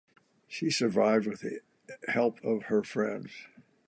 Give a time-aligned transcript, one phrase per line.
[0.47, 1.59] She survived with the
[2.09, 3.29] help of her friends.